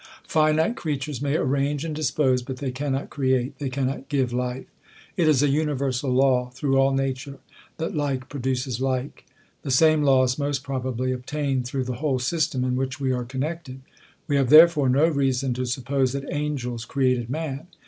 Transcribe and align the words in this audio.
Finite 0.27 0.75
creatures 0.75 1.21
may 1.21 1.35
arrange 1.37 1.85
and 1.85 1.95
dispose, 1.95 2.41
but 2.41 2.57
they 2.57 2.71
cannot 2.71 3.11
create; 3.11 3.59
they 3.59 3.69
cannot 3.69 4.09
give 4.09 4.33
life. 4.33 4.65
It 5.15 5.27
is 5.27 5.43
a 5.43 5.47
universal 5.47 6.09
law 6.11 6.49
through 6.55 6.75
all 6.79 6.91
nature, 6.91 7.37
that 7.77 7.93
like 7.93 8.27
pro 8.27 8.39
duces 8.39 8.81
like. 8.81 9.25
The 9.61 9.69
same 9.69 10.01
laws 10.01 10.39
most 10.39 10.63
probably 10.63 11.11
obtain 11.11 11.61
through 11.61 11.83
the 11.83 11.97
whole 12.01 12.17
system 12.17 12.63
in 12.63 12.75
which 12.75 12.99
we 12.99 13.11
are 13.11 13.25
connected. 13.25 13.81
We 14.27 14.37
have 14.37 14.49
therefore 14.49 14.89
no 14.89 15.07
reason 15.07 15.53
to 15.53 15.65
suppose 15.67 16.13
that 16.13 16.27
angels 16.33 16.83
created 16.83 17.29
man. 17.29 17.67